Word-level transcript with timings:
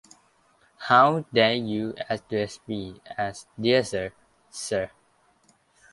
How 0.79 1.25
dare 1.31 1.53
you 1.53 1.93
address 2.09 2.59
me 2.65 2.99
as 3.19 3.45
'dear 3.55 3.83
Sir', 3.83 4.13
Sir? 4.49 4.89